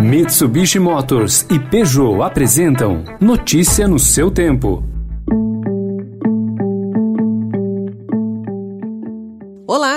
[0.00, 4.95] Mitsubishi Motors e Peugeot apresentam Notícia no seu tempo.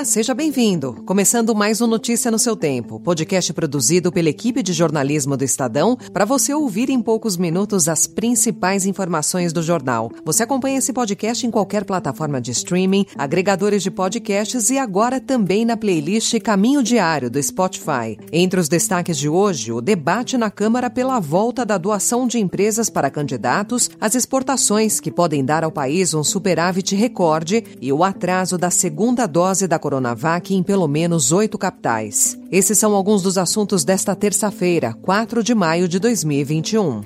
[0.03, 1.03] Seja bem-vindo.
[1.05, 5.97] Começando mais um Notícia no seu tempo, podcast produzido pela equipe de jornalismo do Estadão
[6.13, 10.09] para você ouvir em poucos minutos as principais informações do jornal.
[10.23, 15.65] Você acompanha esse podcast em qualquer plataforma de streaming, agregadores de podcasts e agora também
[15.65, 18.17] na playlist Caminho Diário do Spotify.
[18.31, 22.89] Entre os destaques de hoje, o debate na Câmara pela volta da doação de empresas
[22.89, 28.57] para candidatos, as exportações que podem dar ao país um superávit recorde e o atraso
[28.57, 32.37] da segunda dose dose da Coronavac em pelo menos oito capitais.
[32.51, 37.01] Esses são alguns dos assuntos desta terça-feira, 4 de maio de 2021.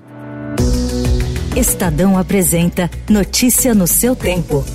[1.56, 4.66] Estadão apresenta Notícia no seu tempo.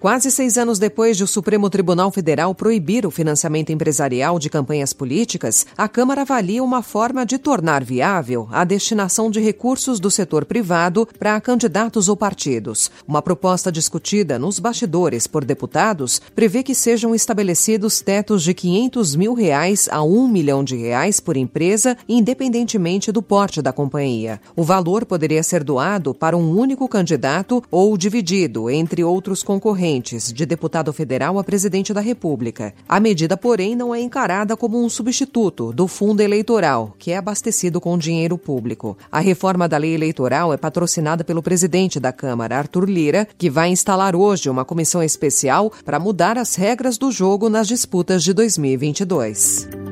[0.00, 4.94] Quase seis anos depois de o Supremo Tribunal Federal proibir o financiamento empresarial de campanhas
[4.94, 10.46] políticas, a Câmara avalia uma forma de tornar viável a destinação de recursos do setor
[10.46, 12.90] privado para candidatos ou partidos.
[13.06, 19.34] Uma proposta discutida nos bastidores por deputados prevê que sejam estabelecidos tetos de 500 mil
[19.34, 24.40] reais a 1 milhão de reais por empresa, independentemente do porte da companhia.
[24.56, 30.46] O valor poderia ser doado para um único candidato ou dividido entre outros concorrentes de
[30.46, 32.72] deputado federal a presidente da República.
[32.88, 37.80] A medida, porém, não é encarada como um substituto do fundo eleitoral, que é abastecido
[37.80, 38.96] com dinheiro público.
[39.10, 43.70] A reforma da lei eleitoral é patrocinada pelo presidente da Câmara, Arthur Lira, que vai
[43.70, 49.89] instalar hoje uma comissão especial para mudar as regras do jogo nas disputas de 2022.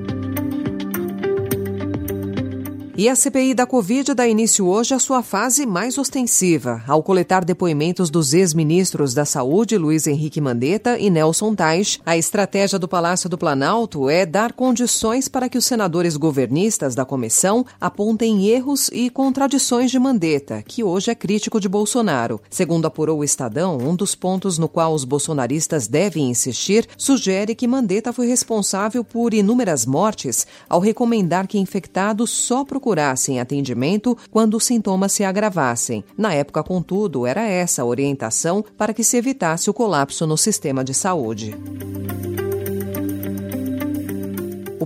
[3.00, 7.44] E a CPI da Covid dá início hoje à sua fase mais ostensiva, ao coletar
[7.44, 12.00] depoimentos dos ex-ministros da Saúde, Luiz Henrique Mandetta e Nelson Tais.
[12.04, 17.04] A estratégia do Palácio do Planalto é dar condições para que os senadores governistas da
[17.04, 22.40] comissão apontem erros e contradições de Mandetta, que hoje é crítico de Bolsonaro.
[22.50, 27.68] Segundo apurou o Estadão, um dos pontos no qual os bolsonaristas devem insistir sugere que
[27.68, 34.54] Mandetta foi responsável por inúmeras mortes ao recomendar que infectados só procurassem procurassem atendimento quando
[34.54, 36.02] os sintomas se agravassem.
[36.16, 40.82] Na época, contudo, era essa a orientação para que se evitasse o colapso no sistema
[40.82, 41.54] de saúde.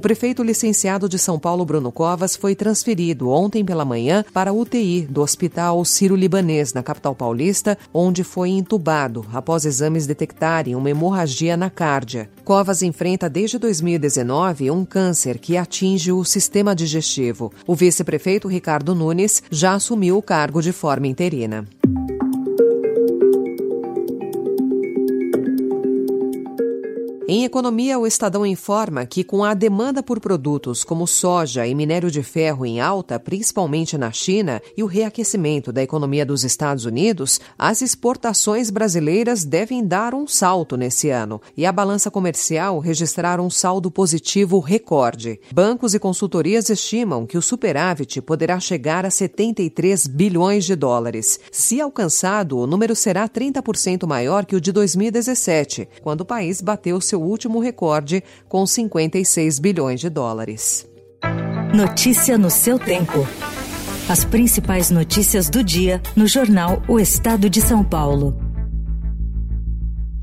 [0.02, 5.02] Prefeito licenciado de São Paulo, Bruno Covas, foi transferido ontem pela manhã para a UTI
[5.02, 11.70] do Hospital Ciro-Libanês, na capital paulista, onde foi entubado após exames detectarem uma hemorragia na
[11.70, 12.28] cárdia.
[12.42, 17.52] Covas enfrenta desde 2019 um câncer que atinge o sistema digestivo.
[17.64, 21.64] O vice-prefeito Ricardo Nunes já assumiu o cargo de forma interina.
[27.34, 32.10] Em economia, o Estadão informa que, com a demanda por produtos como soja e minério
[32.10, 37.40] de ferro em alta, principalmente na China, e o reaquecimento da economia dos Estados Unidos,
[37.58, 43.48] as exportações brasileiras devem dar um salto nesse ano e a balança comercial registrar um
[43.48, 45.40] saldo positivo recorde.
[45.54, 51.40] Bancos e consultorias estimam que o superávit poderá chegar a 73 bilhões de dólares.
[51.50, 57.00] Se alcançado, o número será 30% maior que o de 2017, quando o país bateu
[57.00, 60.88] seu último recorde, com 56 bilhões de dólares.
[61.74, 63.26] Notícia no seu tempo.
[64.08, 68.36] As principais notícias do dia no jornal O Estado de São Paulo.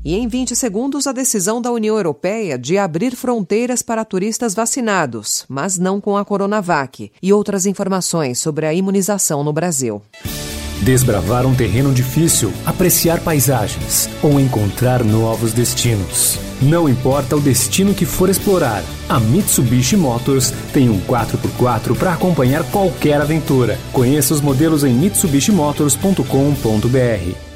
[0.04, 5.44] E em 20 segundos, a decisão da União Europeia de abrir fronteiras para turistas vacinados,
[5.48, 10.00] mas não com a Coronavac, e outras informações sobre a imunização no Brasil.
[10.82, 16.38] Desbravar um terreno difícil, apreciar paisagens ou encontrar novos destinos.
[16.62, 22.64] Não importa o destino que for explorar, a Mitsubishi Motors tem um 4x4 para acompanhar
[22.64, 23.78] qualquer aventura.
[23.92, 27.49] Conheça os modelos em mitsubishimotors.com.br.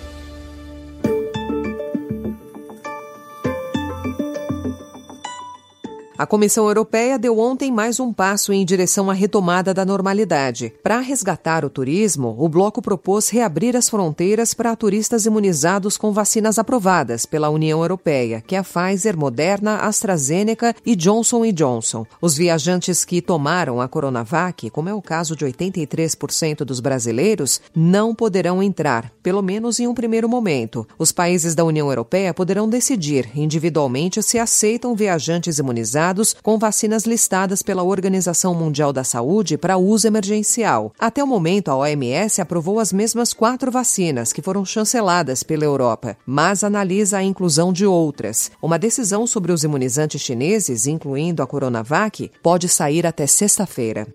[6.16, 10.72] A Comissão Europeia deu ontem mais um passo em direção à retomada da normalidade.
[10.80, 16.56] Para resgatar o turismo, o bloco propôs reabrir as fronteiras para turistas imunizados com vacinas
[16.56, 22.06] aprovadas pela União Europeia, que é a Pfizer, Moderna, AstraZeneca e Johnson Johnson.
[22.20, 28.14] Os viajantes que tomaram a Coronavac, como é o caso de 83% dos brasileiros, não
[28.14, 30.86] poderão entrar, pelo menos em um primeiro momento.
[30.96, 37.04] Os países da União Europeia poderão decidir individualmente se aceitam viajantes imunizados imunizados com vacinas
[37.04, 40.92] listadas pela Organização Mundial da Saúde para uso emergencial.
[40.98, 46.16] Até o momento, a OMS aprovou as mesmas quatro vacinas que foram chanceladas pela Europa,
[46.26, 48.50] mas analisa a inclusão de outras.
[48.60, 54.06] Uma decisão sobre os imunizantes chineses, incluindo a Coronavac, pode sair até sexta-feira.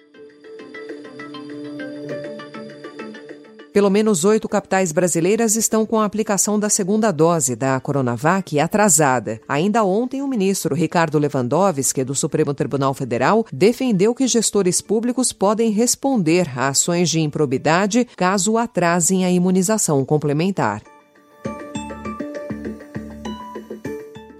[3.72, 9.40] Pelo menos oito capitais brasileiras estão com a aplicação da segunda dose da Coronavac atrasada.
[9.48, 15.70] Ainda ontem, o ministro Ricardo Lewandowski, do Supremo Tribunal Federal, defendeu que gestores públicos podem
[15.70, 20.82] responder a ações de improbidade caso atrasem a imunização complementar.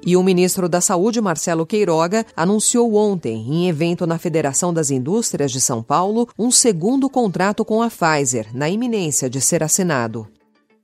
[0.10, 5.52] E o ministro da Saúde, Marcelo Queiroga, anunciou ontem, em evento na Federação das Indústrias
[5.52, 10.26] de São Paulo, um segundo contrato com a Pfizer, na iminência de ser assinado.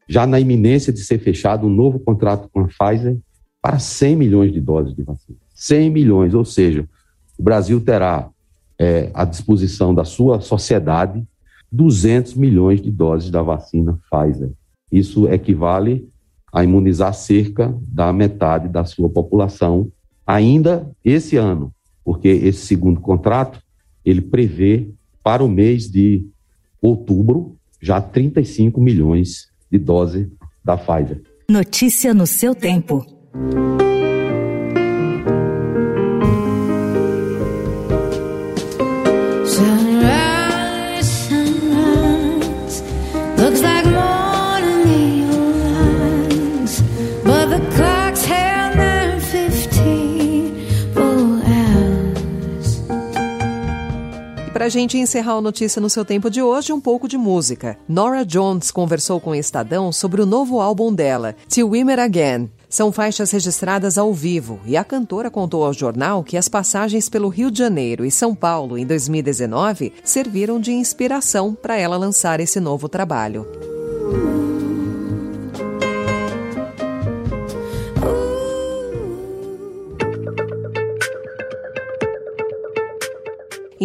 [0.08, 3.18] Já na iminência de ser fechado um novo contrato com a Pfizer
[3.60, 5.40] para 100 milhões de doses de vacina.
[5.56, 6.88] 100 milhões, ou seja,
[7.36, 8.30] o Brasil terá
[8.78, 11.26] é, à disposição da sua sociedade
[11.72, 14.52] 200 milhões de doses da vacina Pfizer.
[14.92, 16.08] Isso equivale
[16.52, 19.92] a imunizar cerca da metade da sua população
[20.26, 23.62] ainda esse ano, porque esse segundo contrato
[24.04, 24.88] ele prevê
[25.24, 26.26] para o mês de
[26.82, 30.28] outubro já 35 milhões de doses
[30.64, 31.22] da Pfizer.
[31.50, 33.06] Notícia no seu tempo.
[54.66, 57.78] Para a gente encerrar a notícia no seu tempo de hoje, um pouco de música.
[57.88, 62.50] Nora Jones conversou com o Estadão sobre o novo álbum dela, Till Women Again.
[62.68, 67.30] São faixas registradas ao vivo e a cantora contou ao jornal que as passagens pelo
[67.30, 72.60] Rio de Janeiro e São Paulo em 2019 serviram de inspiração para ela lançar esse
[72.60, 73.48] novo trabalho.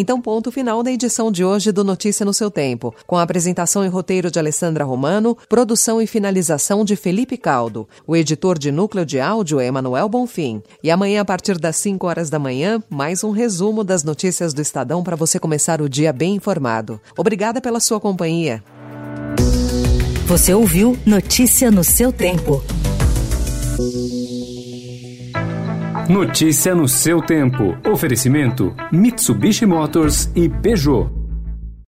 [0.01, 3.85] Então, ponto final da edição de hoje do Notícia no seu Tempo, com a apresentação
[3.85, 7.87] e roteiro de Alessandra Romano, produção e finalização de Felipe Caldo.
[8.07, 10.63] O editor de núcleo de áudio é Emanuel Bonfim.
[10.83, 14.63] E amanhã, a partir das 5 horas da manhã, mais um resumo das notícias do
[14.63, 16.99] Estadão para você começar o dia bem informado.
[17.15, 18.65] Obrigada pela sua companhia.
[20.27, 22.65] Você ouviu Notícia no seu tempo.
[26.11, 27.77] Notícia no seu tempo.
[27.89, 31.20] Oferecimento: Mitsubishi Motors e Peugeot.